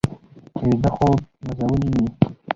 ویده 0.67 0.89
خوب 0.97 1.19
نازولي 1.43 1.87
وي 1.93 2.05